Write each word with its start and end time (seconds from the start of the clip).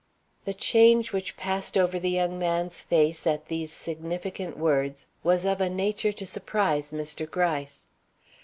The 0.45 0.55
change 0.55 1.11
which 1.13 1.37
passed 1.37 1.77
over 1.77 1.99
the 1.99 2.09
young 2.09 2.39
man's 2.39 2.81
face 2.81 3.27
at 3.27 3.49
these 3.49 3.71
significant 3.71 4.57
words 4.57 5.05
was 5.23 5.45
of 5.45 5.61
a 5.61 5.69
nature 5.69 6.11
to 6.11 6.25
surprise 6.25 6.91
Mr. 6.91 7.29
Gryce. 7.29 7.85